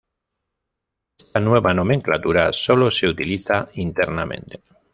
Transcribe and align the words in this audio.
Esta 1.15 1.39
nueva 1.39 1.75
nomenclatura 1.75 2.51
sólo 2.53 2.89
se 2.89 3.07
utiliza 3.07 3.69
internamente. 3.75 4.63